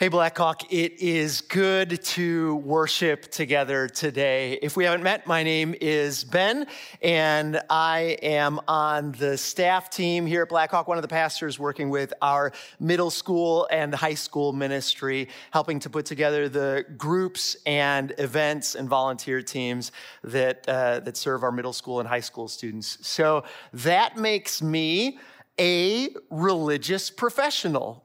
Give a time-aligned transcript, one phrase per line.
[0.00, 4.58] Hey, Blackhawk, it is good to worship together today.
[4.62, 6.66] If we haven't met, my name is Ben,
[7.02, 11.90] and I am on the staff team here at Blackhawk, one of the pastors working
[11.90, 18.14] with our middle school and high school ministry, helping to put together the groups and
[18.16, 19.92] events and volunteer teams
[20.24, 22.96] that, uh, that serve our middle school and high school students.
[23.06, 23.44] So
[23.74, 25.18] that makes me
[25.58, 28.02] a religious professional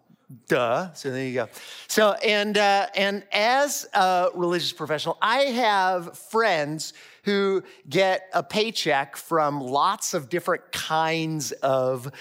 [0.48, 0.92] Duh.
[0.94, 1.50] So there you go.
[1.88, 6.94] So and uh, and as a religious professional, I have friends
[7.24, 12.12] who get a paycheck from lots of different kinds of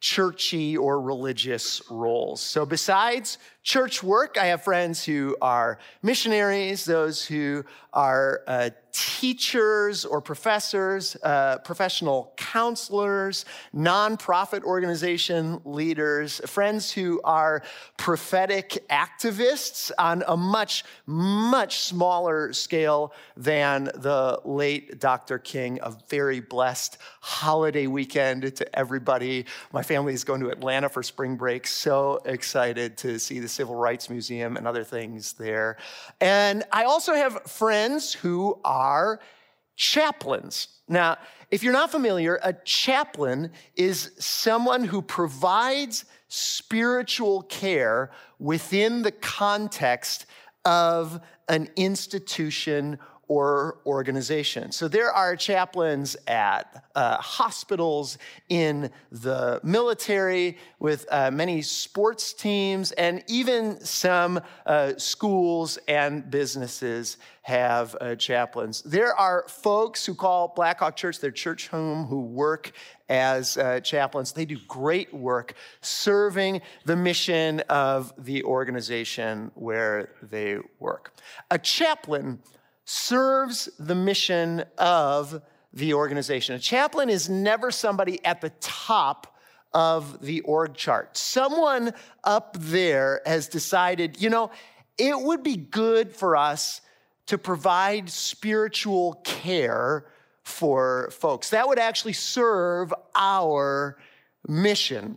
[0.00, 2.42] churchy or religious roles.
[2.42, 7.64] So besides church work, I have friends who are missionaries, those who
[7.94, 17.62] are uh, teachers or professors, uh, professional counselors, nonprofit organization leaders, friends who are
[17.96, 25.38] prophetic activists on a much, much smaller scale than the late Dr.
[25.38, 25.80] King.
[25.82, 29.46] A very blessed holiday weekend to everybody.
[29.72, 31.66] My family is going to Atlanta for spring break.
[31.66, 35.76] So excited to see the Civil Rights Museum and other things there.
[36.20, 39.20] And I also have friends who are
[39.76, 40.68] chaplains.
[40.88, 41.16] Now,
[41.50, 50.26] if you're not familiar, a chaplain is someone who provides spiritual care within the context
[50.64, 54.72] of an institution or organization.
[54.72, 62.92] So there are chaplains at uh, hospitals, in the military, with uh, many sports teams,
[62.92, 68.80] and even some uh, schools and businesses have uh, chaplains.
[68.82, 72.72] There are folks who call Blackhawk Church their church home who work
[73.08, 74.32] as uh, chaplains.
[74.32, 81.12] They do great work serving the mission of the organization where they work.
[81.50, 82.38] A chaplain
[82.84, 86.54] serves the mission of the organization.
[86.54, 89.36] A chaplain is never somebody at the top
[89.72, 91.16] of the org chart.
[91.16, 91.92] Someone
[92.22, 94.50] up there has decided, you know,
[94.96, 96.80] it would be good for us
[97.26, 100.06] to provide spiritual care
[100.44, 101.50] for folks.
[101.50, 103.96] That would actually serve our
[104.46, 105.16] mission.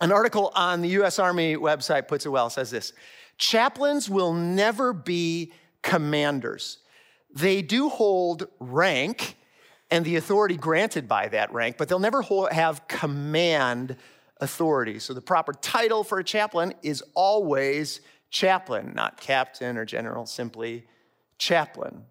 [0.00, 2.92] An article on the US Army website puts it well, it says this
[3.38, 6.79] Chaplains will never be commanders.
[7.34, 9.36] They do hold rank
[9.90, 13.96] and the authority granted by that rank, but they'll never have command
[14.40, 14.98] authority.
[14.98, 20.86] So the proper title for a chaplain is always chaplain, not captain or general, simply
[21.38, 22.04] chaplain.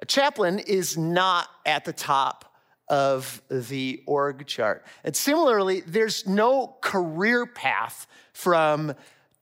[0.00, 2.52] A chaplain is not at the top
[2.88, 4.84] of the org chart.
[5.04, 8.94] And similarly, there's no career path from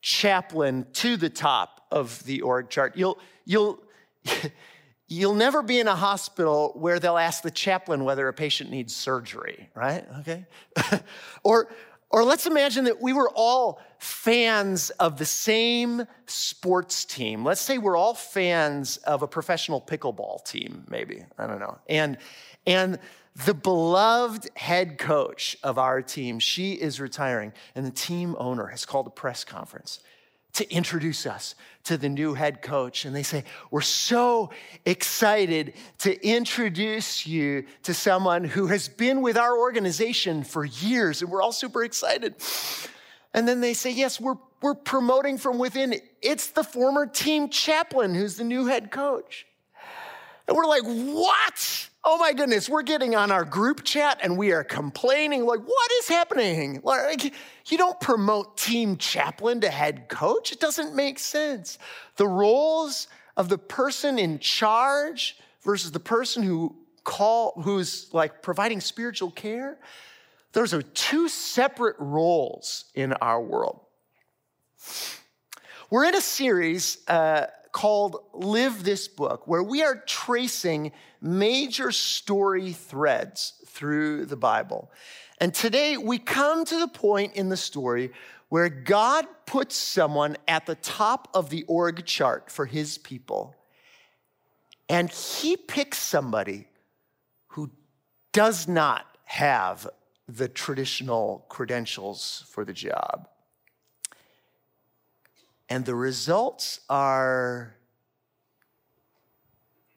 [0.02, 2.96] chaplain to the top of the org chart.
[2.96, 3.82] You'll, you'll,
[5.12, 8.94] You'll never be in a hospital where they'll ask the chaplain whether a patient needs
[8.94, 10.06] surgery, right?
[10.20, 10.46] Okay.
[11.42, 11.68] or,
[12.10, 17.44] or let's imagine that we were all fans of the same sports team.
[17.44, 21.24] Let's say we're all fans of a professional pickleball team, maybe.
[21.36, 21.78] I don't know.
[21.88, 22.16] And,
[22.64, 23.00] and
[23.44, 28.86] the beloved head coach of our team, she is retiring, and the team owner has
[28.86, 29.98] called a press conference
[30.54, 33.04] to introduce us to the new head coach.
[33.04, 34.50] And they say, We're so
[34.84, 41.22] excited to introduce you to someone who has been with our organization for years.
[41.22, 42.34] And we're all super excited.
[43.32, 45.94] And then they say, Yes, we're, we're promoting from within.
[46.20, 49.46] It's the former team chaplain who's the new head coach.
[50.46, 51.89] And we're like, What?
[52.02, 55.92] Oh my goodness, we're getting on our group chat and we are complaining, like, what
[56.00, 56.80] is happening?
[56.82, 57.34] Like,
[57.66, 60.50] you don't promote team chaplain to head coach.
[60.50, 61.78] It doesn't make sense.
[62.16, 66.74] The roles of the person in charge versus the person who
[67.04, 69.78] call who's like providing spiritual care,
[70.52, 73.80] those are two separate roles in our world.
[75.90, 82.72] We're in a series uh, called Live This Book, where we are tracing major story
[82.72, 84.90] threads through the Bible.
[85.38, 88.12] And today we come to the point in the story
[88.50, 93.54] where God puts someone at the top of the org chart for his people.
[94.88, 96.66] And he picks somebody
[97.48, 97.70] who
[98.32, 99.88] does not have
[100.28, 103.28] the traditional credentials for the job.
[105.70, 107.76] And the results are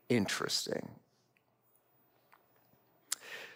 [0.07, 0.87] interesting.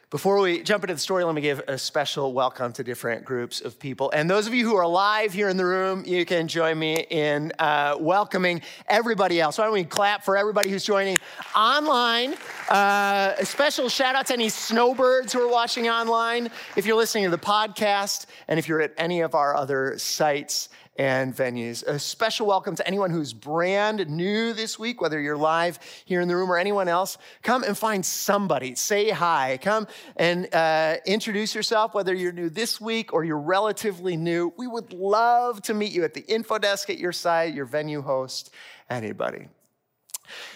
[0.10, 3.62] Before we jump into the story, let me give a special welcome to different groups
[3.62, 4.10] of people.
[4.12, 7.06] And those of you who are live here in the room, you can join me
[7.10, 9.58] in uh, welcoming everybody else.
[9.58, 11.20] Why don't we clap for everybody who's joining
[11.56, 12.36] online?
[12.70, 16.50] Uh, a special shout out to any snowbirds who are watching online.
[16.78, 20.70] If you're listening to the podcast, and if you're at any of our other sites
[20.98, 21.86] and venues.
[21.86, 26.28] A special welcome to anyone who's brand new this week, whether you're live here in
[26.28, 27.18] the room or anyone else.
[27.44, 28.76] Come and find somebody.
[28.76, 29.60] Say hi.
[29.62, 34.54] Come and uh, introduce yourself, whether you're new this week or you're relatively new.
[34.58, 38.02] We would love to meet you at the info desk at your site, your venue
[38.02, 38.52] host,
[38.90, 39.48] anybody.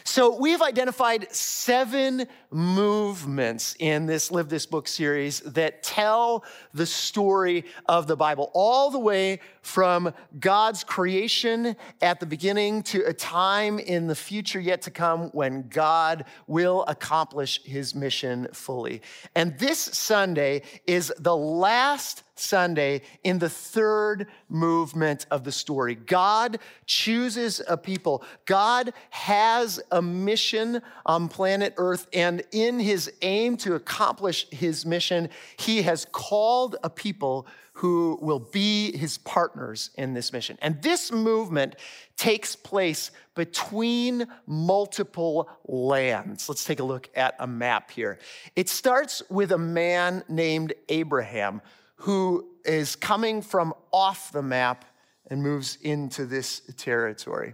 [0.04, 7.66] So, we've identified seven movements in this Live This Book series that tell the story
[7.88, 13.80] of the Bible, all the way from God's creation at the beginning to a time
[13.80, 19.02] in the future yet to come when God will accomplish his mission fully.
[19.36, 25.96] And this Sunday is the last Sunday in the third movement of the story.
[25.96, 28.24] God chooses a people.
[28.46, 35.30] God has a mission on planet Earth, and in his aim to accomplish his mission,
[35.58, 40.58] he has called a people who will be his partners in this mission.
[40.62, 41.78] And this movement
[42.16, 46.48] takes place between multiple lands.
[46.50, 48.20] Let's take a look at a map here.
[48.56, 51.62] It starts with a man named Abraham
[52.02, 54.86] who is coming from off the map
[55.30, 57.54] and moves into this territory.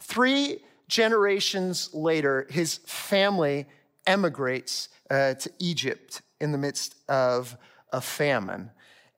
[0.00, 3.66] Three generations later, his family
[4.06, 7.58] emigrates uh, to Egypt in the midst of
[7.92, 8.70] a famine.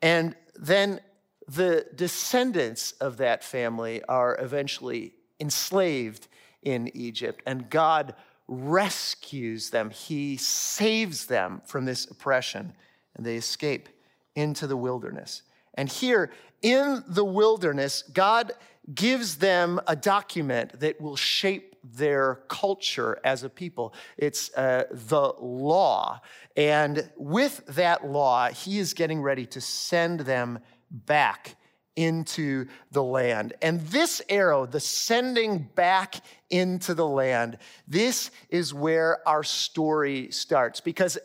[0.02, 1.00] And then
[1.46, 6.26] the descendants of that family are eventually enslaved
[6.62, 8.16] in Egypt, and God
[8.48, 9.90] rescues them.
[9.90, 12.72] He saves them from this oppression,
[13.14, 13.88] and they escape
[14.36, 15.42] into the wilderness.
[15.74, 16.30] And here
[16.62, 18.52] in the wilderness, God
[18.94, 23.94] gives them a document that will shape their culture as a people.
[24.16, 26.20] It's uh, the law.
[26.56, 30.60] And with that law, he is getting ready to send them
[30.90, 31.56] back
[31.96, 33.54] into the land.
[33.62, 36.16] And this arrow, the sending back
[36.50, 40.80] into the land, this is where our story starts.
[40.80, 41.18] Because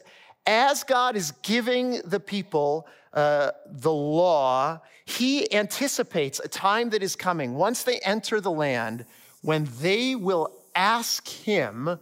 [0.46, 7.16] as God is giving the people uh, the law, he anticipates a time that is
[7.16, 9.06] coming once they enter the land
[9.42, 12.00] when they will ask him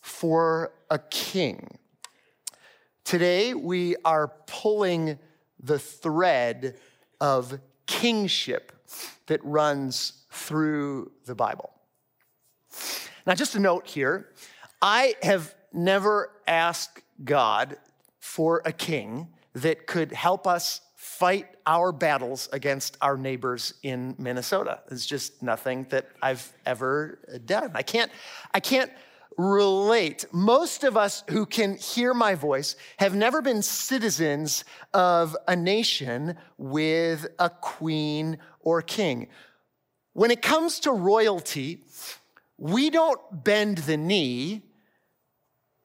[0.00, 1.78] for a king.
[3.04, 5.18] Today, we are pulling
[5.60, 6.76] the thread
[7.20, 8.72] of kingship
[9.26, 11.70] that runs through the Bible.
[13.26, 14.28] Now, just a note here
[14.80, 17.76] I have never asked God
[18.20, 19.28] for a king
[19.62, 24.80] that could help us fight our battles against our neighbors in Minnesota.
[24.90, 27.70] It's just nothing that I've ever done.
[27.74, 28.10] I can't,
[28.52, 28.90] I can't
[29.36, 30.24] relate.
[30.32, 36.36] Most of us who can hear my voice have never been citizens of a nation
[36.58, 39.28] with a queen or king.
[40.14, 41.84] When it comes to royalty,
[42.58, 44.62] we don't bend the knee,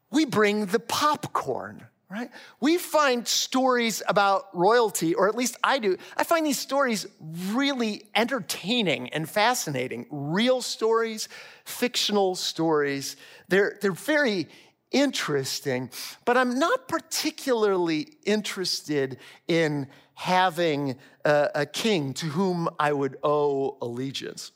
[0.10, 2.30] we bring the popcorn right?
[2.60, 5.98] We find stories about royalty, or at least I do.
[6.16, 7.08] I find these stories
[7.48, 10.06] really entertaining and fascinating.
[10.12, 11.28] Real stories,
[11.66, 13.16] fictional stories.
[13.48, 14.48] They're, they're very
[14.92, 15.90] interesting,
[16.24, 23.78] but I'm not particularly interested in having a, a king to whom I would owe
[23.82, 24.52] allegiance.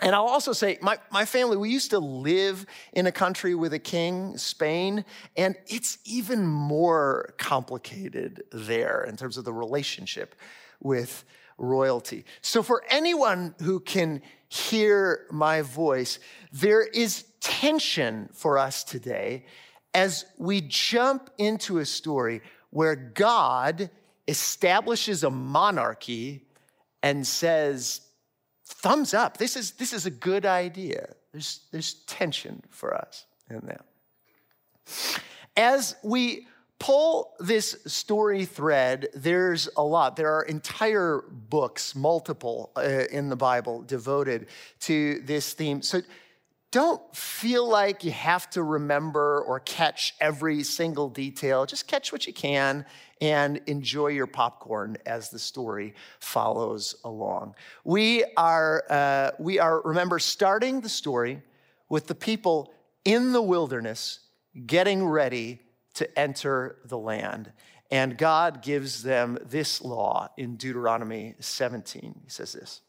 [0.00, 3.74] And I'll also say, my, my family, we used to live in a country with
[3.74, 5.04] a king, Spain,
[5.36, 10.34] and it's even more complicated there in terms of the relationship
[10.80, 11.24] with
[11.58, 12.24] royalty.
[12.40, 16.18] So, for anyone who can hear my voice,
[16.52, 19.44] there is tension for us today
[19.92, 22.40] as we jump into a story
[22.70, 23.90] where God
[24.28, 26.46] establishes a monarchy
[27.02, 28.00] and says,
[28.70, 29.36] thumbs up.
[29.36, 31.14] This is, this is a good idea.
[31.32, 33.84] There's, there's tension for us in that.
[35.56, 36.46] As we
[36.78, 40.16] pull this story thread, there's a lot.
[40.16, 44.46] There are entire books, multiple uh, in the Bible, devoted
[44.80, 45.82] to this theme.
[45.82, 46.00] So
[46.70, 51.66] don't feel like you have to remember or catch every single detail.
[51.66, 52.86] Just catch what you can
[53.20, 57.54] and enjoy your popcorn as the story follows along.
[57.84, 61.42] We are, uh, we are, remember, starting the story
[61.88, 62.72] with the people
[63.04, 64.20] in the wilderness
[64.66, 65.60] getting ready
[65.94, 67.52] to enter the land.
[67.90, 72.20] And God gives them this law in Deuteronomy 17.
[72.22, 72.80] He says this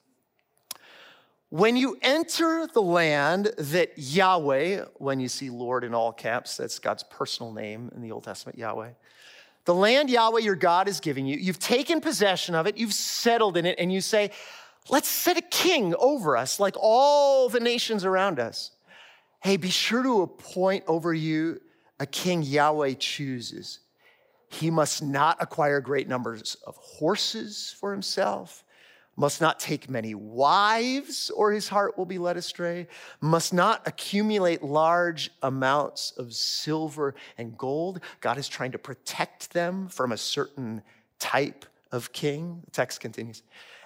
[1.49, 6.77] When you enter the land that Yahweh, when you see Lord in all caps, that's
[6.79, 8.91] God's personal name in the Old Testament, Yahweh.
[9.65, 13.57] The land Yahweh your God is giving you, you've taken possession of it, you've settled
[13.57, 14.31] in it, and you say,
[14.89, 18.71] Let's set a king over us like all the nations around us.
[19.41, 21.61] Hey, be sure to appoint over you
[21.99, 23.79] a king Yahweh chooses.
[24.49, 28.63] He must not acquire great numbers of horses for himself,
[29.21, 32.87] must not take many wives, or his heart will be led astray,
[33.21, 37.99] must not accumulate large amounts of silver and gold.
[38.19, 40.81] God is trying to protect them from a certain
[41.19, 42.61] type of king.
[42.65, 43.43] The text continues.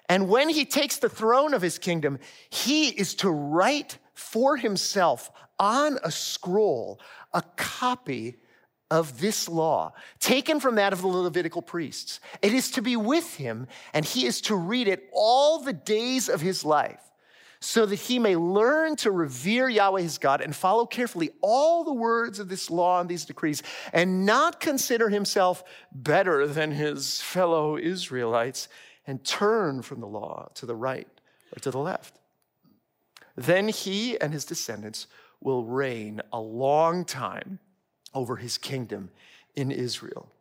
[0.07, 2.17] And when he takes the throne of his kingdom,
[2.49, 6.97] he is to write for himself on a scroll
[7.33, 8.37] a copy
[8.91, 12.19] of this law, taken from that of the Levitical priests.
[12.41, 16.29] It is to be with him, and he is to read it all the days
[16.29, 17.01] of his life,
[17.59, 21.93] so that he may learn to revere Yahweh his God and follow carefully all the
[21.93, 27.77] words of this law and these decrees, and not consider himself better than his fellow
[27.77, 28.67] Israelites
[29.07, 31.07] and turn from the law to the right
[31.55, 32.19] or to the left.
[33.35, 35.07] Then he and his descendants
[35.41, 37.59] will reign a long time
[38.15, 39.11] over his kingdom
[39.55, 40.31] in Israel.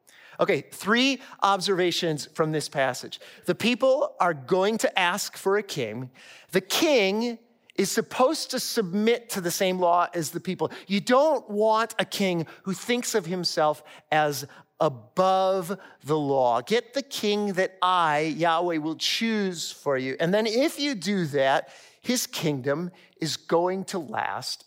[0.41, 3.21] Okay, three observations from this passage.
[3.45, 6.11] The people are going to ask for a king.
[6.53, 7.39] The king
[7.77, 10.71] is supposed to submit to the same law as the people.
[10.87, 14.47] You don't want a king who thinks of himself as
[14.81, 16.61] above the law.
[16.61, 20.17] Get the king that I, Yahweh, will choose for you.
[20.21, 21.69] And then if you do that,
[22.01, 22.91] his kingdom
[23.21, 24.65] is going to last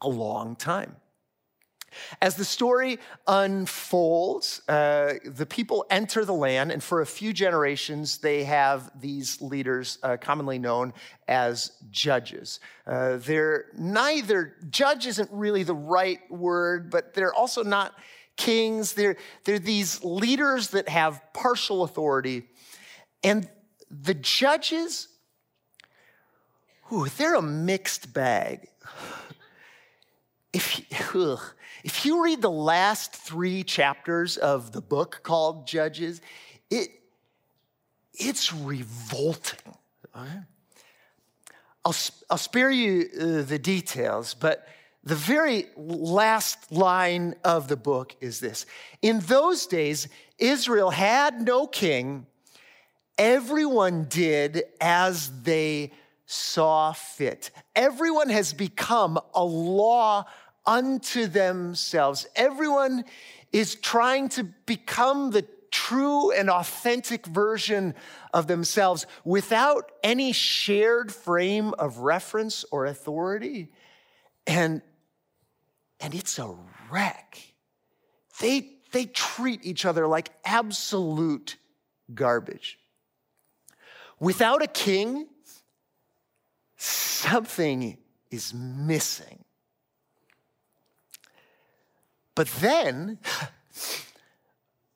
[0.00, 0.96] a long time.
[2.20, 8.18] As the story unfolds, uh, the people enter the land, and for a few generations,
[8.18, 10.92] they have these leaders, uh, commonly known
[11.26, 12.60] as judges.
[12.86, 17.94] Uh, they're neither, judge isn't really the right word, but they're also not
[18.38, 18.94] kings.
[18.94, 22.44] They're, they're these leaders that have partial authority.
[23.22, 23.48] And
[23.90, 25.08] the judges,
[26.90, 28.68] ooh, they're a mixed bag.
[30.50, 30.80] If,
[31.14, 31.42] ugh,
[31.88, 36.20] if you read the last three chapters of the book called Judges,
[36.68, 36.90] it,
[38.12, 39.74] it's revolting.
[40.14, 41.96] I'll,
[42.28, 44.68] I'll spare you uh, the details, but
[45.02, 48.66] the very last line of the book is this
[49.00, 52.26] In those days, Israel had no king.
[53.16, 55.92] Everyone did as they
[56.26, 57.50] saw fit.
[57.74, 60.26] Everyone has become a law
[60.68, 62.26] unto themselves.
[62.36, 63.04] Everyone
[63.52, 67.94] is trying to become the true and authentic version
[68.34, 73.72] of themselves without any shared frame of reference or authority.
[74.46, 74.82] And
[76.00, 76.54] and it's a
[76.90, 77.54] wreck.
[78.40, 81.56] They, they treat each other like absolute
[82.14, 82.78] garbage.
[84.20, 85.26] Without a king,
[86.76, 87.98] something
[88.30, 89.44] is missing.
[92.38, 93.18] But then,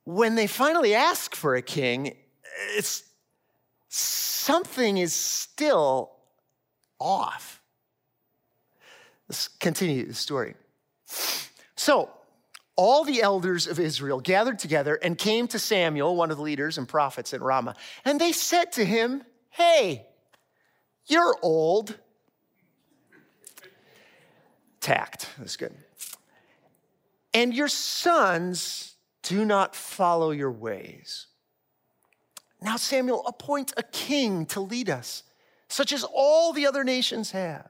[0.05, 2.15] when they finally ask for a king,
[2.77, 3.03] it's
[3.89, 6.13] something is still
[7.01, 7.61] off.
[9.29, 10.55] Let's continue the story.
[11.75, 12.11] So,
[12.77, 16.79] all the elders of Israel gathered together and came to Samuel, one of the leaders
[16.79, 20.07] and prophets at Ramah, and they said to him, Hey,
[21.07, 21.99] you're old.
[24.79, 25.75] Tact, that's good.
[27.35, 31.27] And your sons do not follow your ways.
[32.61, 35.25] Now, Samuel, appoint a king to lead us,
[35.69, 37.69] such as all the other nations have.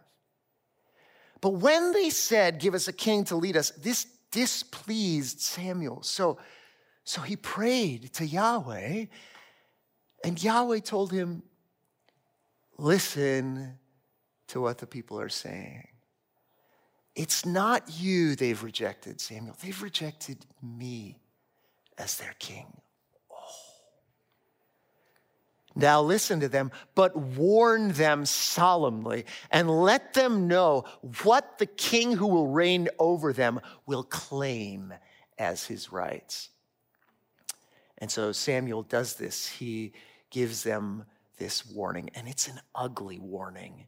[1.40, 6.02] But when they said, Give us a king to lead us, this displeased Samuel.
[6.02, 6.38] So,
[7.04, 9.06] so he prayed to Yahweh,
[10.24, 11.42] and Yahweh told him,
[12.78, 13.78] Listen
[14.48, 15.86] to what the people are saying.
[17.14, 19.56] It's not you they've rejected, Samuel.
[19.62, 21.18] They've rejected me
[21.98, 22.66] as their king.
[23.30, 23.36] Oh.
[25.74, 30.84] Now listen to them, but warn them solemnly and let them know
[31.22, 34.94] what the king who will reign over them will claim
[35.38, 36.48] as his rights.
[37.98, 39.46] And so Samuel does this.
[39.46, 39.92] He
[40.30, 41.04] gives them
[41.38, 43.86] this warning, and it's an ugly warning.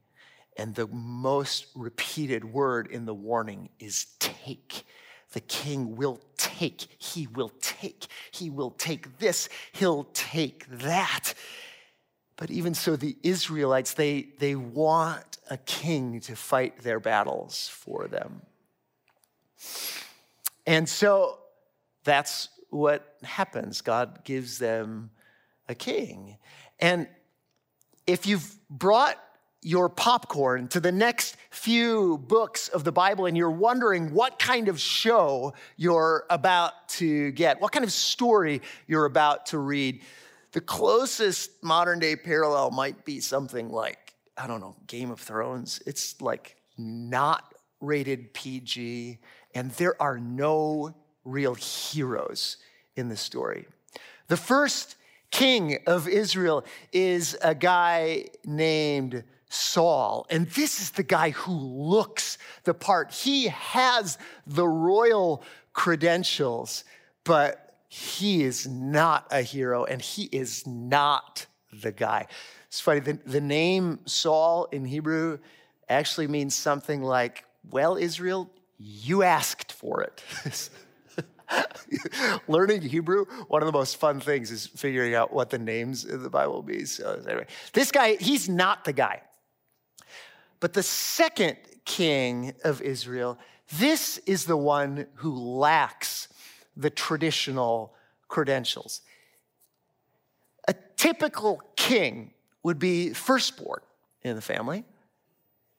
[0.57, 4.85] And the most repeated word in the warning is take.
[5.35, 6.87] the king will take.
[6.97, 8.07] He will take.
[8.31, 9.49] He will take this.
[9.73, 11.35] He'll take that.
[12.37, 18.07] But even so, the Israelites, they, they want a king to fight their battles for
[18.07, 18.43] them.
[20.67, 21.39] And so
[22.05, 23.81] that's what happens.
[23.81, 25.11] God gives them
[25.69, 26.39] a king.
[26.79, 27.09] And
[28.07, 29.19] if you've brought
[29.65, 34.69] your popcorn to the next few books of the Bible and you're wondering what kind
[34.69, 40.03] of show you're about to get, what kind of story you're about to read,
[40.53, 45.81] the closest modern day parallel might be something like, I don't know, Game of Thrones.
[45.87, 49.19] It's like not rated PG,
[49.55, 50.95] and there are no
[51.25, 52.59] real heroes
[52.97, 53.67] in the story.
[54.29, 54.97] The first
[55.31, 60.27] king of Israel is a guy named Saul.
[60.31, 63.13] And this is the guy who looks the part.
[63.13, 65.43] He has the royal
[65.73, 66.85] credentials,
[67.25, 72.27] but he is not a hero and he is not the guy.
[72.67, 75.39] It's funny, the, the name Saul in Hebrew
[75.89, 80.71] actually means something like, Well, Israel, you asked for it.
[82.49, 86.23] Learning Hebrew, one of the most fun things is figuring out what the names of
[86.23, 86.85] the Bible be.
[86.85, 89.23] So anyway, this guy, he's not the guy.
[90.65, 93.39] But the second king of Israel,
[93.77, 96.27] this is the one who lacks
[96.75, 97.93] the traditional
[98.29, 99.03] credentials.
[100.67, 103.83] A typical king would be firstborn
[104.23, 104.85] in the family.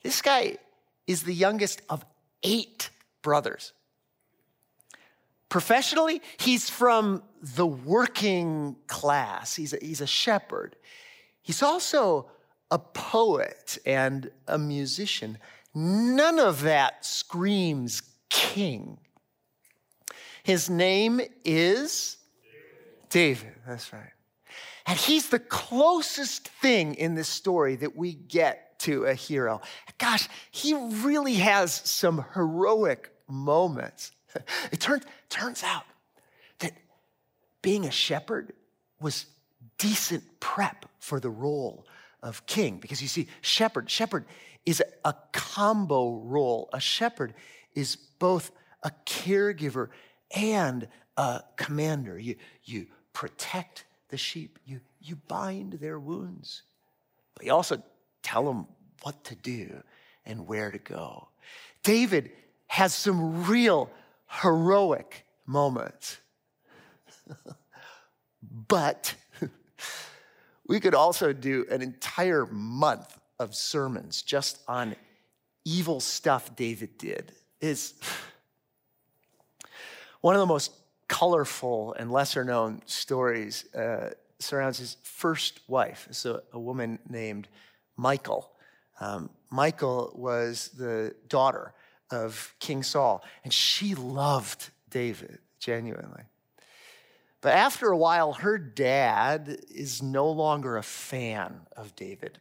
[0.04, 0.60] This guy
[1.08, 2.06] is the youngest of
[2.44, 2.92] eight
[3.24, 3.74] brothers.
[5.50, 9.56] Professionally, he's from the working class.
[9.56, 10.76] He's a, he's a shepherd.
[11.42, 12.30] He's also
[12.76, 15.38] a poet and a musician.
[15.74, 18.98] None of that screams king.
[20.44, 22.18] His name is
[23.10, 23.54] David.
[23.66, 24.12] That's right.
[24.86, 29.62] And he's the closest thing in this story that we get to a hero.
[29.98, 34.12] Gosh, he really has some heroic moments.
[34.70, 35.86] It turns, turns out
[36.60, 36.74] that
[37.62, 38.52] being a shepherd
[39.00, 39.28] was
[39.78, 41.86] decent prep for the role
[42.26, 42.80] of king.
[42.80, 44.26] Because you see, shepherd, shepherd
[44.66, 46.70] is a combo role.
[46.74, 47.34] A shepherd
[47.76, 48.52] is both
[48.84, 49.90] a caregiver
[50.36, 52.18] and a commander.
[52.18, 56.64] You, you protect the sheep, you, you bind their wounds,
[57.36, 57.82] but you also
[58.22, 58.68] tell them
[59.04, 59.82] what to do
[60.26, 61.30] and where to go.
[61.84, 62.32] David
[62.68, 63.90] has some real
[64.28, 66.18] heroic moments.
[68.68, 69.16] but
[70.68, 74.96] we could also do an entire month of sermons just on
[75.64, 77.34] evil stuff David did.
[77.62, 77.94] Is
[80.22, 80.72] one of the most
[81.08, 86.08] colorful and lesser known stories uh, surrounds his first wife.
[86.12, 87.48] So a woman named
[87.98, 88.52] Michal.
[89.00, 91.74] Um, Michal was the daughter
[92.12, 96.24] of King Saul, and she loved David genuinely.
[97.46, 102.40] But after a while, her dad is no longer a fan of David.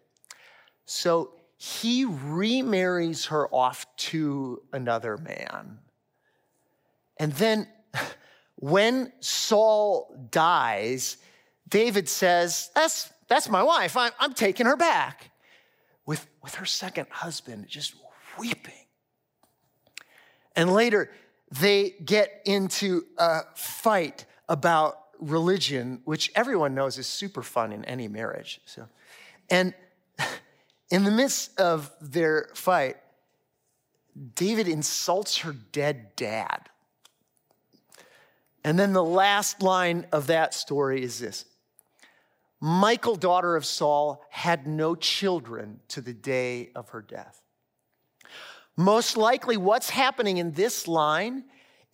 [0.86, 5.80] So he remarries her off to another man.
[7.18, 7.68] And then
[8.54, 11.18] when Saul dies,
[11.68, 13.98] David says, That's, that's my wife.
[13.98, 15.32] I'm, I'm taking her back.
[16.06, 17.94] With, with her second husband just
[18.38, 18.86] weeping.
[20.56, 21.10] And later,
[21.50, 28.08] they get into a fight about religion, which everyone knows is super fun in any
[28.08, 28.60] marriage.
[28.66, 28.88] So,
[29.50, 29.74] and
[30.90, 32.96] in the midst of their fight,
[34.34, 36.68] David insults her dead dad.
[38.62, 41.44] And then the last line of that story is this
[42.60, 47.42] Michal, daughter of Saul, had no children to the day of her death.
[48.76, 51.44] Most likely, what's happening in this line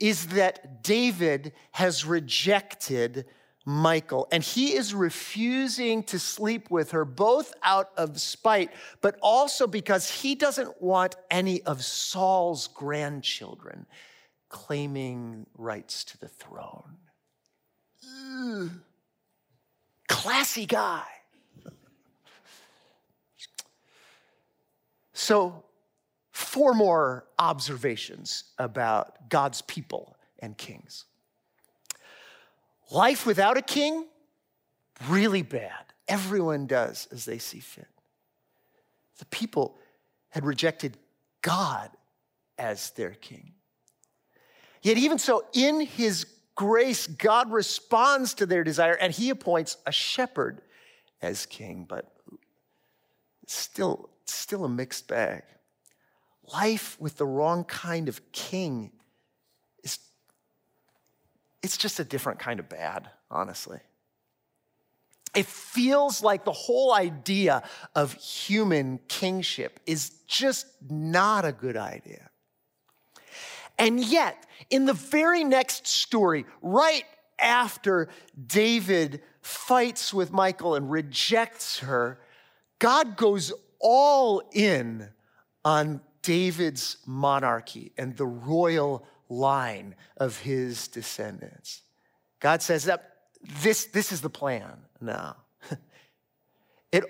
[0.01, 3.27] is that David has rejected
[3.67, 9.67] Michal, and he is refusing to sleep with her, both out of spite, but also
[9.67, 13.87] because he doesn't want any of Saul's grandchildren
[14.49, 16.97] claiming rights to the throne.
[18.05, 18.71] Ugh.
[20.09, 21.05] Classy guy.
[25.13, 25.65] So,
[26.41, 31.05] four more observations about God's people and kings.
[32.91, 34.07] Life without a king,
[35.09, 35.93] really bad.
[36.09, 37.87] Everyone does as they see fit.
[39.19, 39.79] The people
[40.31, 40.97] had rejected
[41.43, 41.91] God
[42.59, 43.53] as their king.
[44.83, 49.93] Yet, even so, in his grace, God responds to their desire and he appoints a
[49.93, 50.63] shepherd
[51.23, 52.13] as king, but
[53.47, 55.43] still, still a mixed bag.
[56.53, 58.93] Life with the wrong kind of king
[59.83, 59.99] is
[61.63, 63.79] it's just a different kind of bad, honestly.
[65.35, 67.63] It feels like the whole idea
[67.95, 72.31] of human kingship is just not a good idea.
[73.79, 77.05] And yet, in the very next story, right
[77.39, 78.09] after
[78.47, 82.21] David fights with Michal and rejects her,
[82.79, 85.09] God goes all in
[85.65, 91.83] on David's monarchy and the royal line of his descendants.
[92.41, 93.17] God says that
[93.63, 95.37] this, this is the plan now.
[96.93, 97.05] it,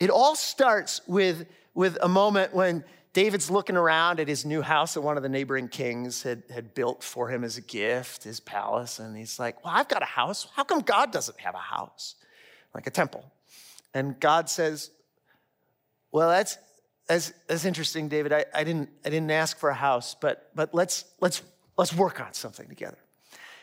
[0.00, 4.94] it all starts with, with a moment when David's looking around at his new house
[4.94, 8.40] that one of the neighboring kings had, had built for him as a gift, his
[8.40, 8.98] palace.
[8.98, 10.46] And he's like, Well, I've got a house.
[10.54, 12.14] How come God doesn't have a house?
[12.74, 13.24] Like a temple.
[13.92, 14.90] And God says,
[16.10, 16.56] Well, that's,
[17.06, 18.32] that's, that's interesting, David.
[18.32, 21.42] I, I, didn't, I didn't ask for a house, but, but let's, let's,
[21.76, 22.98] let's work on something together.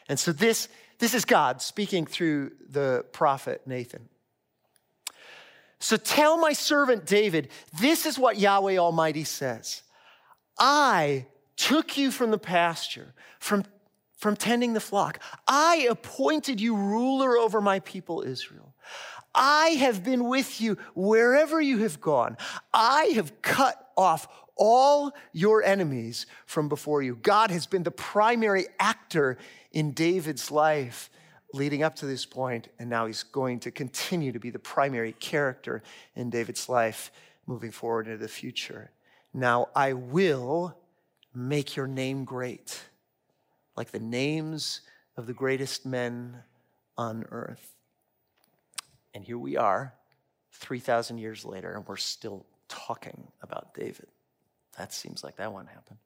[0.08, 0.67] And so this,
[0.99, 4.10] this is God speaking through the prophet Nathan.
[5.80, 7.49] So tell my servant David,
[7.80, 9.84] this is what Yahweh Almighty says
[10.58, 11.25] I
[11.56, 13.63] took you from the pasture, from,
[14.17, 15.21] from tending the flock.
[15.47, 18.68] I appointed you ruler over my people Israel.
[19.41, 22.36] I have been with you wherever you have gone.
[22.73, 27.15] I have cut off all your enemies from before you.
[27.15, 29.38] God has been the primary actor
[29.71, 31.10] in David's life
[31.54, 35.13] leading up to this point, and now he's going to continue to be the primary
[35.13, 35.82] character
[36.15, 37.10] in David's life
[37.47, 38.91] moving forward into the future.
[39.34, 40.78] Now I will
[41.34, 42.78] make your name great,
[43.78, 44.82] like the names
[45.15, 46.43] of the greatest men
[46.97, 47.78] on earth.
[49.13, 49.93] And here we are,
[50.54, 54.08] 3,000 years later, and we're still talking about David.
[54.78, 56.00] That seems like that one happened.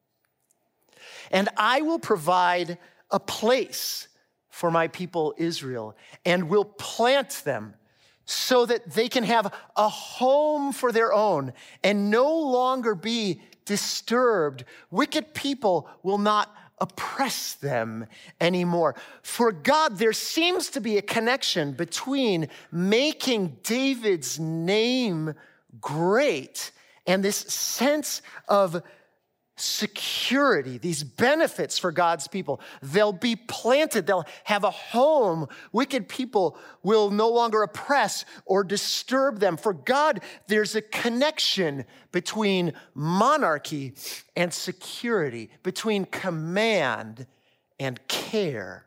[1.31, 2.77] And I will provide
[3.11, 4.07] a place
[4.49, 7.75] for my people Israel and will plant them
[8.25, 11.51] so that they can have a home for their own
[11.83, 14.63] and no longer be disturbed.
[14.91, 18.05] Wicked people will not oppress them
[18.41, 18.93] anymore.
[19.21, 25.33] For God, there seems to be a connection between making David's name
[25.79, 26.71] great
[27.07, 28.83] and this sense of
[29.55, 32.59] security, these benefits for God's people.
[32.81, 35.47] They'll be planted, they'll have a home.
[35.71, 39.57] Wicked people will no longer oppress or disturb them.
[39.57, 43.93] For God, there's a connection between monarchy
[44.35, 47.27] and security, between command
[47.79, 48.85] and care.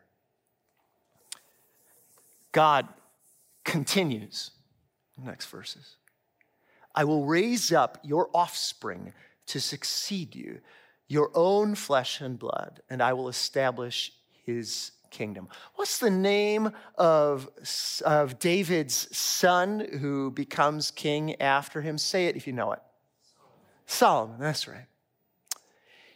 [2.51, 2.87] God
[3.63, 4.51] continues.
[5.17, 5.95] Next verses.
[6.93, 9.13] I will raise up your offspring
[9.47, 10.59] to succeed you,
[11.07, 14.11] your own flesh and blood, and I will establish
[14.45, 15.47] his kingdom.
[15.75, 17.49] What's the name of,
[18.05, 21.97] of David's son who becomes king after him?
[21.97, 22.79] Say it if you know it.
[23.85, 24.85] Solomon, that's right.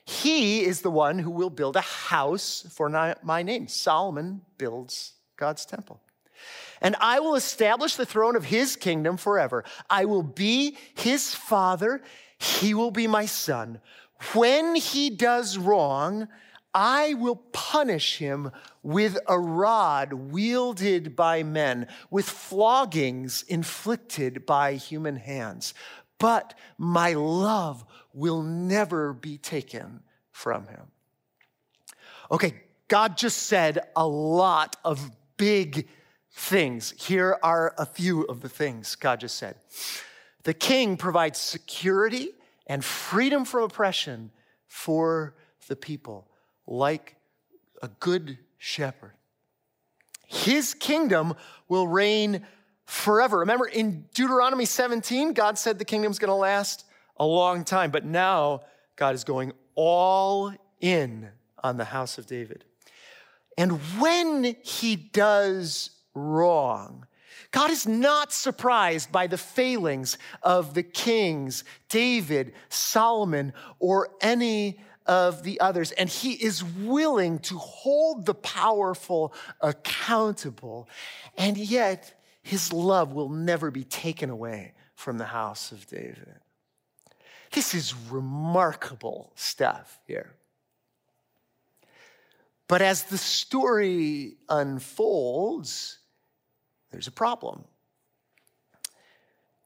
[0.03, 2.89] He is the one who will build a house for
[3.23, 3.67] my name.
[3.67, 6.01] Solomon builds God's temple.
[6.81, 9.63] And I will establish the throne of his kingdom forever.
[9.89, 12.01] I will be his father,
[12.41, 13.79] he will be my son.
[14.33, 16.27] When he does wrong,
[16.73, 18.51] I will punish him
[18.81, 25.73] with a rod wielded by men, with floggings inflicted by human hands.
[26.17, 30.01] But my love will never be taken
[30.31, 30.87] from him.
[32.31, 32.55] Okay,
[32.87, 35.87] God just said a lot of big
[36.31, 36.93] things.
[36.97, 39.55] Here are a few of the things God just said.
[40.43, 42.29] The king provides security
[42.67, 44.31] and freedom from oppression
[44.67, 45.35] for
[45.67, 46.27] the people,
[46.65, 47.15] like
[47.81, 49.13] a good shepherd.
[50.27, 51.35] His kingdom
[51.67, 52.45] will reign
[52.85, 53.39] forever.
[53.39, 56.85] Remember in Deuteronomy 17, God said the kingdom's going to last
[57.17, 58.61] a long time, but now
[58.95, 61.29] God is going all in
[61.63, 62.65] on the house of David.
[63.57, 67.05] And when he does wrong,
[67.49, 75.43] God is not surprised by the failings of the kings, David, Solomon, or any of
[75.43, 75.91] the others.
[75.93, 80.87] And he is willing to hold the powerful accountable.
[81.37, 86.35] And yet, his love will never be taken away from the house of David.
[87.51, 90.33] This is remarkable stuff here.
[92.67, 95.97] But as the story unfolds,
[96.91, 97.63] there's a problem.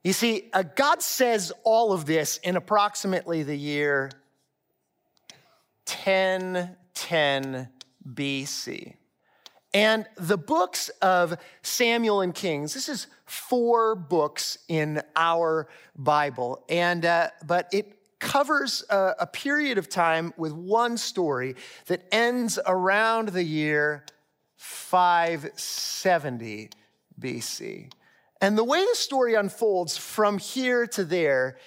[0.03, 4.11] You see, uh, God says all of this in approximately the year
[5.87, 7.69] 1010
[8.13, 8.93] BC.
[9.73, 16.63] And the books of Samuel and Kings, this is four books in our Bible.
[16.69, 21.55] And, uh, but it covers a, a period of time with one story
[21.87, 24.05] that ends around the year
[24.55, 26.69] 570
[27.19, 27.91] BC.
[28.41, 31.57] And the way the story unfolds from here to there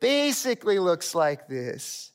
[0.00, 2.10] basically looks like this.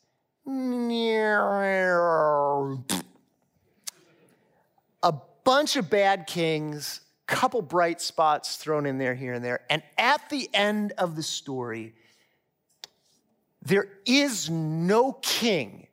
[5.03, 9.61] A bunch of bad kings, couple bright spots thrown in there here and there.
[9.69, 11.93] And at the end of the story,
[13.61, 15.87] there is no king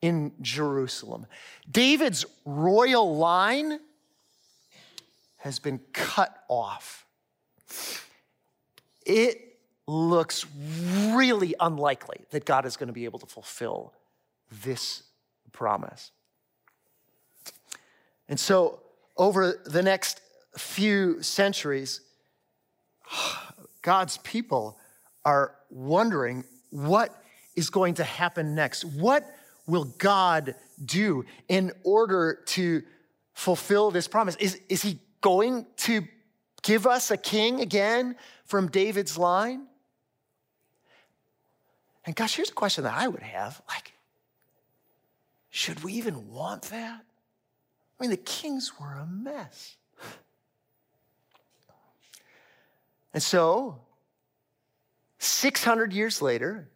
[0.00, 1.26] in Jerusalem.
[1.70, 3.78] David's royal line
[5.42, 7.04] has been cut off.
[9.04, 9.56] It
[9.88, 10.46] looks
[11.10, 13.92] really unlikely that God is going to be able to fulfill
[14.62, 15.02] this
[15.50, 16.12] promise.
[18.28, 18.80] And so,
[19.16, 20.20] over the next
[20.56, 22.00] few centuries,
[23.82, 24.78] God's people
[25.24, 27.20] are wondering what
[27.56, 28.84] is going to happen next.
[28.84, 29.24] What
[29.66, 32.82] will God do in order to
[33.34, 34.36] fulfill this promise?
[34.36, 36.06] Is, is he going to
[36.62, 39.66] give us a king again from David's line?
[42.04, 43.92] And gosh, here's a question that I would have like,
[45.50, 47.04] should we even want that?
[47.98, 49.76] I mean, the kings were a mess.
[53.14, 53.78] And so,
[55.18, 56.68] 600 years later,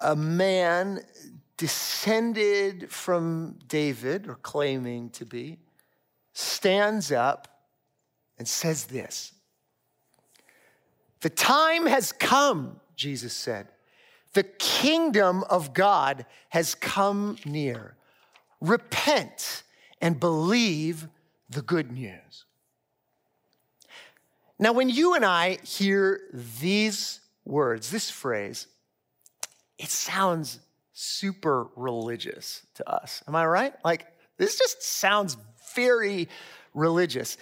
[0.00, 1.00] a man
[1.56, 5.58] descended from David, or claiming to be,
[6.38, 7.48] stands up
[8.38, 9.32] and says this
[11.20, 13.68] The time has come, Jesus said.
[14.34, 17.96] The kingdom of God has come near.
[18.60, 19.64] Repent
[20.00, 21.08] and believe
[21.48, 22.44] the good news.
[24.58, 28.66] Now, when you and I hear these words, this phrase,
[29.78, 30.60] it sounds
[30.92, 33.22] super religious to us.
[33.26, 33.74] Am I right?
[33.84, 35.36] Like, this just sounds
[35.74, 36.28] very
[36.74, 37.36] religious.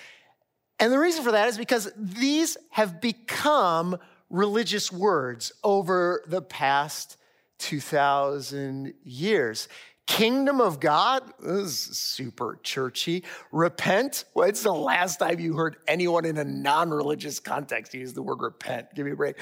[0.78, 7.16] And the reason for that is because these have become religious words over the past
[7.58, 9.68] 2,000 years.
[10.06, 13.24] Kingdom of God is super churchy.
[13.50, 14.24] Repent.
[14.34, 18.40] When's the last time you heard anyone in a non religious context use the word
[18.40, 18.94] repent?
[18.94, 19.36] Give me a break.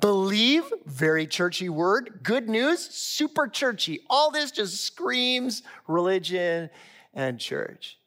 [0.00, 2.20] Believe, very churchy word.
[2.22, 4.00] Good news, super churchy.
[4.10, 6.68] All this just screams religion
[7.14, 7.99] and church.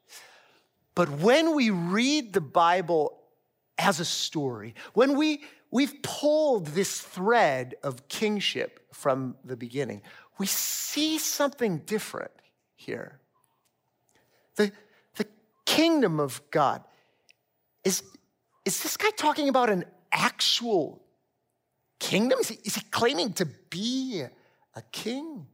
[0.95, 3.19] But when we read the Bible
[3.77, 10.01] as a story, when we, we've pulled this thread of kingship from the beginning,
[10.37, 12.31] we see something different
[12.75, 13.19] here.
[14.55, 14.71] The,
[15.15, 15.25] the
[15.65, 16.83] kingdom of God.
[17.83, 18.03] Is,
[18.65, 21.01] is this guy talking about an actual
[21.99, 22.39] kingdom?
[22.39, 24.23] Is he, is he claiming to be
[24.75, 25.47] a king?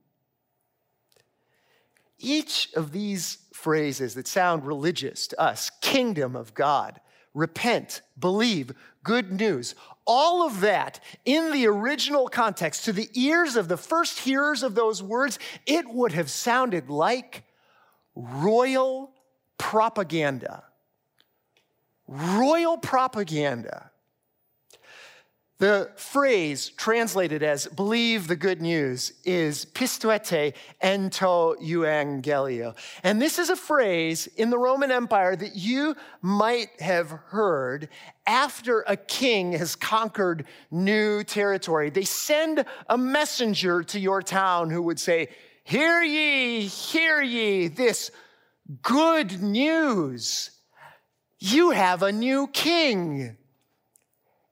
[2.20, 7.00] Each of these phrases that sound religious to us kingdom of God,
[7.34, 9.76] repent, believe, good news
[10.10, 14.74] all of that in the original context, to the ears of the first hearers of
[14.74, 17.44] those words, it would have sounded like
[18.16, 19.12] royal
[19.60, 20.64] propaganda.
[22.08, 23.89] Royal propaganda.
[25.60, 32.78] The phrase translated as believe the good news is pisteuete en to euangelio.
[33.04, 37.90] And this is a phrase in the Roman Empire that you might have heard
[38.26, 41.90] after a king has conquered new territory.
[41.90, 45.28] They send a messenger to your town who would say,
[45.66, 48.12] Hear ye, hear ye this
[48.82, 50.52] good news.
[51.38, 53.36] You have a new king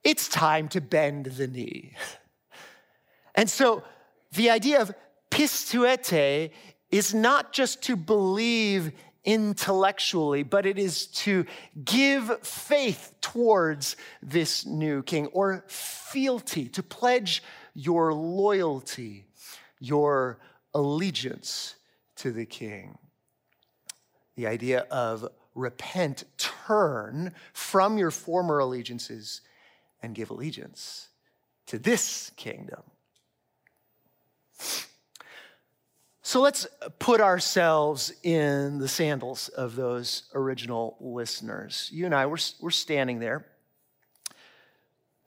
[0.07, 1.91] it's time to bend the knee.
[3.35, 3.83] And so
[4.31, 4.95] the idea of
[5.29, 6.53] pisteuete
[6.89, 8.93] is not just to believe
[9.25, 11.45] intellectually, but it is to
[11.83, 17.43] give faith towards this new king or fealty, to pledge
[17.73, 19.25] your loyalty,
[19.81, 20.39] your
[20.73, 21.75] allegiance
[22.15, 22.97] to the king.
[24.37, 29.41] The idea of repent, turn from your former allegiances
[30.01, 31.09] and give allegiance
[31.67, 32.81] to this kingdom.
[36.27, 36.67] So let's
[36.99, 41.89] put ourselves in the sandals of those original listeners.
[41.93, 43.45] You and I, we're, we're standing there.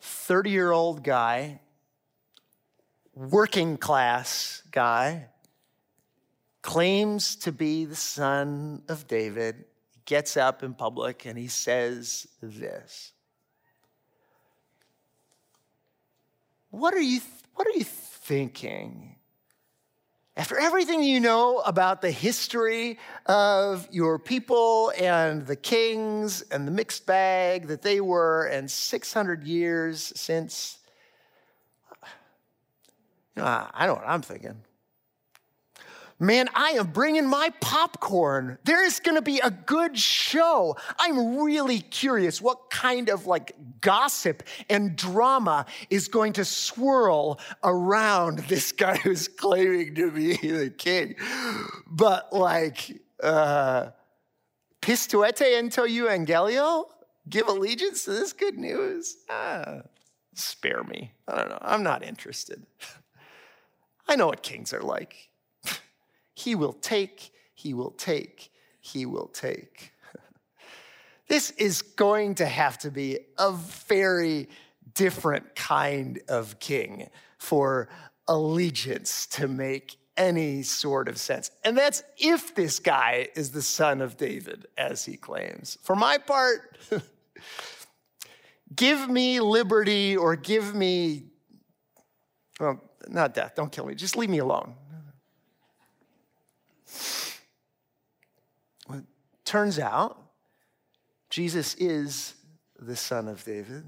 [0.01, 1.61] 30 year old guy,
[3.15, 5.29] working class guy,
[6.61, 9.65] claims to be the son of David,
[10.05, 13.13] gets up in public and he says this.
[16.71, 17.21] What are you,
[17.55, 19.17] what are you thinking?
[20.37, 26.71] After everything you know about the history of your people and the kings and the
[26.71, 30.79] mixed bag that they were, and 600 years since,
[33.37, 34.63] you know, I know what I'm thinking.
[36.23, 38.59] Man, I am bringing my popcorn.
[38.65, 40.77] There is going to be a good show.
[40.99, 48.39] I'm really curious what kind of like gossip and drama is going to swirl around
[48.49, 51.15] this guy who's claiming to be the king.
[51.87, 53.89] But like, uh,
[54.83, 56.85] pisteuete ento euangelio?
[57.31, 59.17] Give allegiance to this good news?
[59.31, 59.83] Ah,
[60.35, 61.15] spare me.
[61.27, 61.59] I don't know.
[61.63, 62.67] I'm not interested.
[64.07, 65.30] I know what kings are like.
[66.45, 68.51] He will take, he will take,
[68.81, 69.93] he will take.
[71.29, 74.49] this is going to have to be a very
[74.95, 77.89] different kind of king for
[78.27, 81.51] allegiance to make any sort of sense.
[81.63, 85.77] And that's if this guy is the son of David, as he claims.
[85.83, 86.79] For my part,
[88.75, 91.25] give me liberty or give me,
[92.59, 94.75] well, not death, don't kill me, just leave me alone.
[98.89, 99.03] Well,
[99.45, 100.19] turns out
[101.29, 102.35] Jesus is
[102.79, 103.85] the son of David.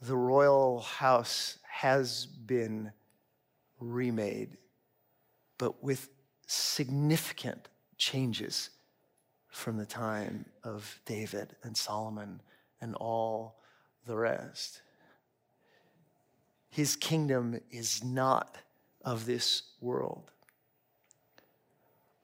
[0.00, 2.92] The royal house has been
[3.78, 4.56] remade,
[5.58, 6.08] but with
[6.46, 8.70] significant changes
[9.48, 12.40] from the time of David and Solomon
[12.80, 13.60] and all
[14.06, 14.82] the rest.
[16.70, 18.56] His kingdom is not
[19.04, 20.30] of this world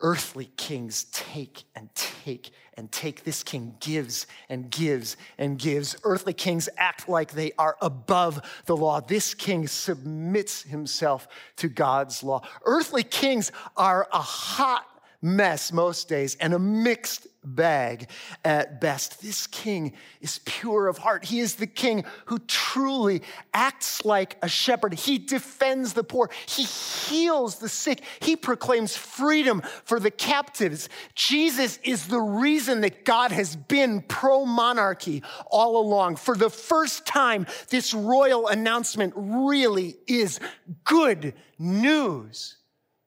[0.01, 3.25] earthly kings take and take and take.
[3.25, 5.97] This king gives and gives and gives.
[6.05, 9.01] Earthly kings act like they are above the law.
[9.01, 12.47] This king submits himself to God's law.
[12.65, 14.87] Earthly kings are a hot
[15.21, 18.09] mess most days and a mixed bag
[18.45, 19.23] at best.
[19.23, 21.25] This king is pure of heart.
[21.25, 23.23] He is the king who truly
[23.55, 24.95] acts like a shepherd.
[24.95, 30.89] He defends the poor, he heals the sick, he proclaims freedom for the captives.
[31.15, 36.17] Jesus is the reason that God has been pro monarchy all along.
[36.17, 40.41] For the first time, this royal announcement really is
[40.85, 42.57] good news.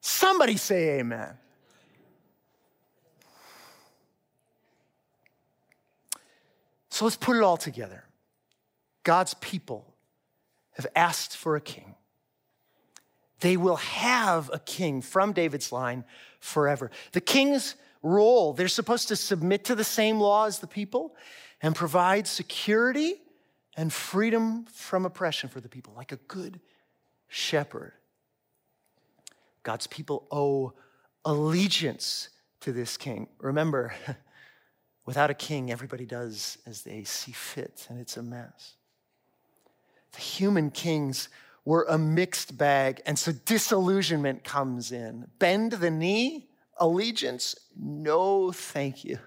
[0.02, 1.38] Somebody say amen.
[7.02, 8.04] So let's put it all together.
[9.02, 9.96] God's people
[10.74, 11.96] have asked for a king.
[13.40, 16.04] They will have a king from David's line
[16.40, 16.92] forever.
[17.14, 21.16] The king's role, they're supposed to submit to the same law as the people
[21.60, 23.16] and provide security
[23.76, 26.60] and freedom from oppression for the people, like a good
[27.28, 27.94] shepherd.
[29.64, 30.74] God's people owe
[31.26, 33.28] allegiance to this king.
[33.40, 33.92] Remember,
[35.06, 38.76] Without a king, everybody does as they see fit, and it's a mess.
[40.12, 41.30] The human kings
[41.66, 45.28] were a mixed bag, and so disillusionment comes in.
[45.40, 49.20] Bend the knee, allegiance, no thank you.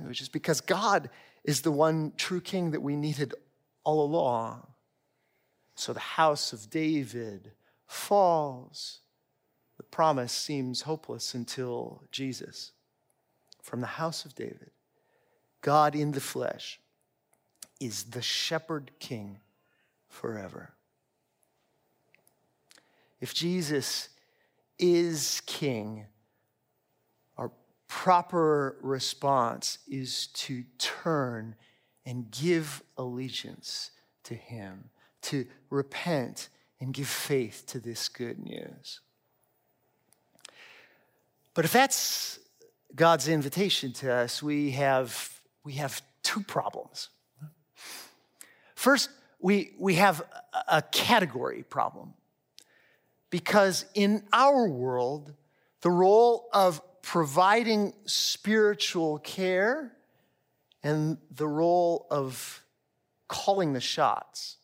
[0.00, 1.10] Which is because God
[1.44, 3.34] is the one true king that we needed
[3.84, 4.66] all along.
[5.74, 7.52] So the house of David
[7.86, 9.00] falls.
[9.76, 12.72] The promise seems hopeless until Jesus
[13.62, 14.70] from the house of David,
[15.62, 16.80] God in the flesh,
[17.80, 19.38] is the shepherd king
[20.08, 20.74] forever.
[23.20, 24.08] If Jesus
[24.78, 26.06] is king,
[27.38, 27.52] our
[27.86, 31.54] proper response is to turn
[32.04, 33.92] and give allegiance
[34.24, 34.90] to him,
[35.22, 36.48] to repent
[36.80, 39.00] and give faith to this good news.
[41.54, 42.40] But if that's
[42.94, 47.08] God's invitation to us, we have, we have two problems.
[48.74, 50.22] First, we, we have
[50.68, 52.14] a category problem.
[53.30, 55.32] Because in our world,
[55.80, 59.92] the role of providing spiritual care
[60.82, 62.62] and the role of
[63.28, 64.58] calling the shots,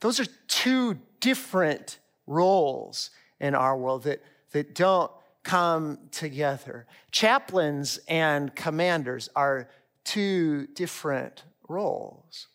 [0.00, 3.10] those are two different roles
[3.40, 4.22] in our world that
[4.52, 5.10] that don't
[5.42, 6.86] come together.
[7.10, 9.68] Chaplains and commanders are
[10.04, 12.48] two different roles.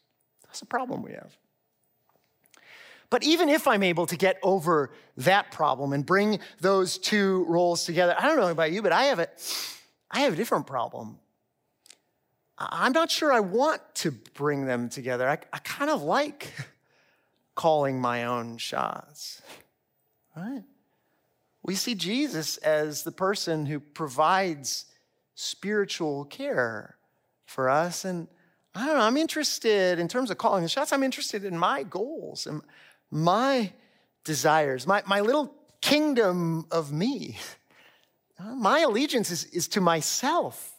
[0.45, 1.37] That's a problem we have.
[3.09, 7.85] But even if I'm able to get over that problem and bring those two roles
[7.85, 9.29] together, I don't know about you, but I have a,
[10.11, 11.17] I have a different problem.
[12.57, 15.29] I'm not sure I want to bring them together.
[15.29, 16.51] I, I kind of like
[17.55, 19.41] calling my own shots,
[20.35, 20.63] right?
[21.67, 24.85] We see Jesus as the person who provides
[25.35, 26.95] spiritual care
[27.45, 28.05] for us.
[28.05, 28.29] And
[28.73, 31.83] I don't know, I'm interested in terms of calling the shots, I'm interested in my
[31.83, 32.61] goals and
[33.11, 33.73] my
[34.23, 37.37] desires, my, my little kingdom of me.
[38.39, 40.75] My allegiance is, is to myself.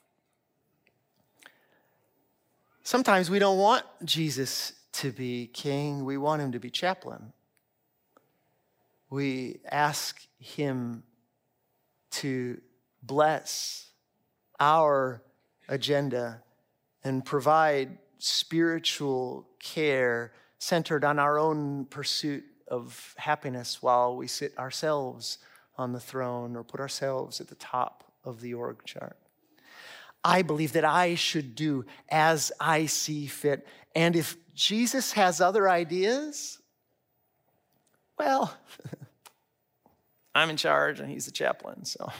[2.84, 7.32] Sometimes we don't want Jesus to be king, we want him to be chaplain.
[9.10, 11.02] We ask him
[12.12, 12.60] to
[13.02, 13.90] bless
[14.60, 15.22] our
[15.68, 16.42] agenda
[17.04, 25.38] and provide spiritual care centered on our own pursuit of happiness while we sit ourselves
[25.76, 29.16] on the throne or put ourselves at the top of the org chart.
[30.24, 33.66] I believe that I should do as I see fit.
[33.94, 36.58] And if Jesus has other ideas,
[38.18, 38.54] well,
[40.34, 42.12] I'm in charge and he's the chaplain, so.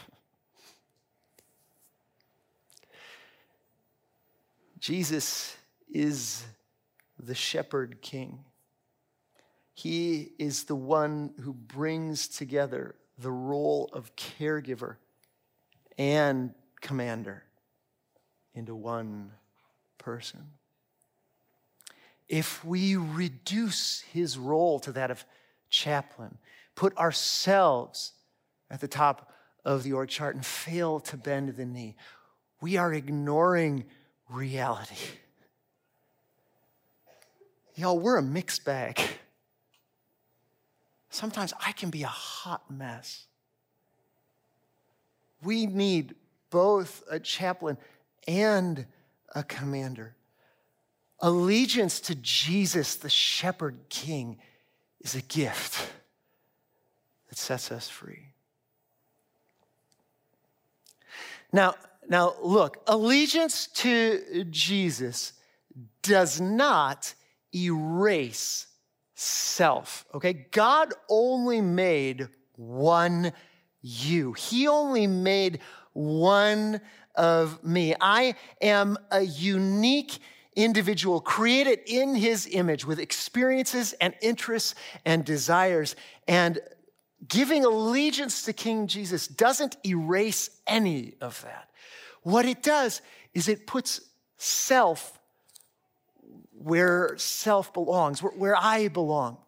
[4.79, 5.57] Jesus
[5.93, 6.45] is
[7.19, 8.45] the shepherd king.
[9.75, 14.97] He is the one who brings together the role of caregiver
[15.97, 17.43] and commander
[18.55, 19.33] into one
[19.99, 20.53] person.
[22.29, 25.25] If we reduce his role to that of
[25.69, 26.39] chaplain,
[26.75, 28.13] put ourselves
[28.71, 29.33] at the top
[29.65, 31.97] of the org chart and fail to bend the knee,
[32.61, 33.85] we are ignoring
[34.29, 34.97] reality.
[37.75, 39.01] Y'all, we're a mixed bag.
[41.11, 43.27] Sometimes I can be a hot mess.
[45.43, 46.15] We need
[46.51, 47.79] both a chaplain
[48.27, 48.87] and
[49.35, 50.17] a commander.
[51.21, 54.39] Allegiance to Jesus, the shepherd king,
[55.01, 55.91] is a gift
[57.29, 58.29] that sets us free.
[61.53, 61.75] Now,
[62.09, 65.33] now look, allegiance to Jesus
[66.03, 67.15] does not
[67.55, 68.67] erase
[69.15, 70.47] self, okay?
[70.51, 73.33] God only made one
[73.83, 74.33] you.
[74.33, 75.61] He only made
[75.93, 76.81] one
[77.15, 77.95] of me.
[78.01, 80.19] I am a unique
[80.59, 85.95] individual created in his image with experiences and interests and desires.
[86.27, 86.59] And
[87.27, 91.71] giving allegiance to King Jesus doesn't erase any of that.
[92.23, 93.01] What it does
[93.35, 94.01] is it puts
[94.37, 95.19] self
[96.53, 99.39] where self belongs, where, I belong.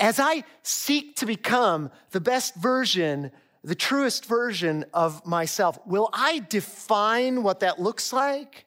[0.00, 3.30] As I seek to become the best version
[3.64, 5.78] the truest version of myself.
[5.86, 8.66] Will I define what that looks like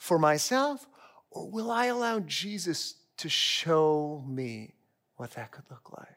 [0.00, 0.88] for myself,
[1.30, 4.74] or will I allow Jesus to show me
[5.16, 6.08] what that could look like?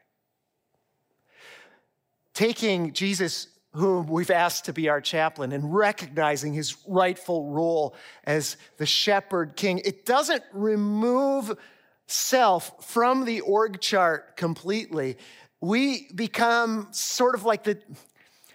[2.32, 8.56] Taking Jesus, whom we've asked to be our chaplain, and recognizing his rightful role as
[8.78, 11.56] the shepherd king, it doesn't remove
[12.06, 15.16] self from the org chart completely
[15.64, 17.78] we become sort of like the,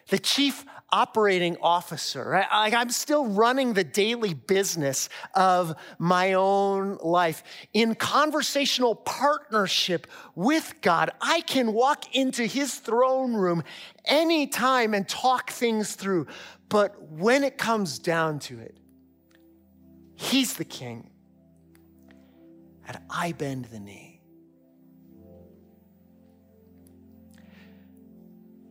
[0.10, 2.44] the chief operating officer.
[2.52, 7.44] I'm still running the daily business of my own life.
[7.74, 13.64] In conversational partnership with God, I can walk into his throne room
[14.06, 16.26] anytime and talk things through.
[16.70, 18.78] But when it comes down to it,
[20.16, 21.12] he's the king.
[22.88, 24.09] And I bend the knee.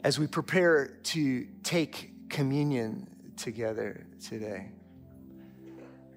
[0.04, 4.70] As we prepare to take communion together today,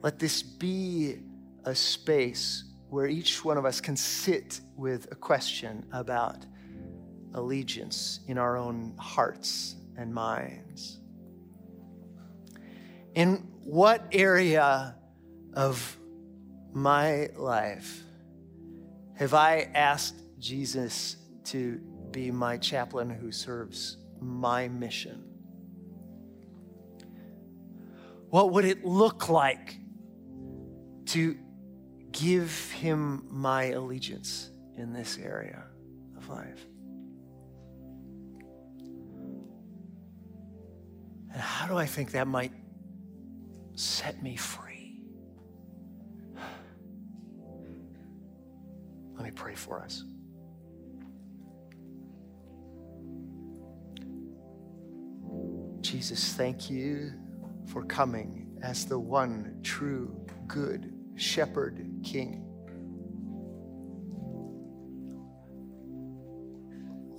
[0.01, 1.17] let this be
[1.65, 6.45] a space where each one of us can sit with a question about
[7.33, 10.99] allegiance in our own hearts and minds.
[13.15, 14.95] In what area
[15.53, 15.97] of
[16.73, 18.03] my life
[19.15, 21.79] have I asked Jesus to
[22.11, 25.23] be my chaplain who serves my mission?
[28.29, 29.77] What would it look like
[31.07, 31.37] to
[32.11, 35.63] give him my allegiance in this area
[36.17, 36.65] of life?
[41.33, 42.53] And how do I think that might
[43.75, 45.01] set me free?
[49.15, 50.03] Let me pray for us.
[55.91, 57.11] Jesus, thank you
[57.65, 62.45] for coming as the one true, good shepherd king.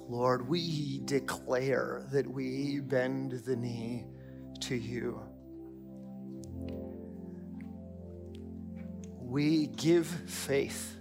[0.09, 4.07] Lord, we declare that we bend the knee
[4.61, 5.21] to you.
[9.19, 10.97] We give faith.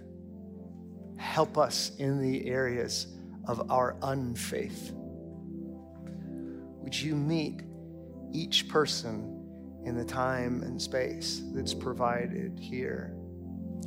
[1.16, 3.06] Help us in the areas
[3.48, 4.92] of our unfaith.
[6.92, 7.62] Would you meet
[8.32, 13.16] each person in the time and space that's provided here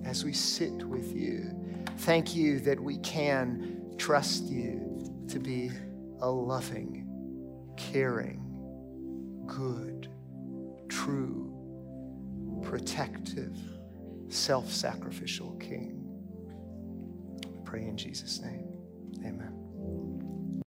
[0.03, 1.51] as we sit with you?
[1.99, 5.69] Thank you that we can trust you to be
[6.21, 7.07] a loving,
[7.77, 8.41] caring,
[9.45, 10.09] good,
[10.89, 11.53] true,
[12.63, 13.55] protective,
[14.29, 16.01] self sacrificial King.
[17.45, 18.65] We pray in Jesus' name.
[19.23, 19.64] Amen.